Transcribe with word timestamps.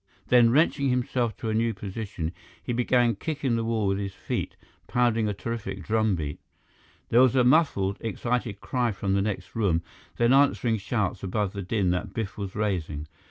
Then, 0.29 0.49
wrenching 0.49 0.89
himself 0.89 1.37
to 1.37 1.51
a 1.51 1.53
new 1.53 1.75
position, 1.75 2.31
he 2.63 2.73
began 2.73 3.13
kicking 3.13 3.55
the 3.55 3.63
wall 3.63 3.85
with 3.85 3.99
his 3.99 4.15
feet, 4.15 4.55
pounding 4.87 5.27
a 5.27 5.33
terrific 5.35 5.83
drum 5.83 6.15
beat. 6.15 6.39
There 7.09 7.21
was 7.21 7.35
a 7.35 7.43
muffled, 7.43 7.97
excited 7.99 8.61
cry 8.61 8.93
from 8.93 9.13
the 9.13 9.21
next 9.21 9.55
room, 9.55 9.83
then 10.17 10.33
answering 10.33 10.77
shouts 10.77 11.21
above 11.21 11.53
the 11.53 11.61
din 11.61 11.91
that 11.91 12.15
Biff 12.15 12.35
was 12.35 12.55
raising. 12.55 13.07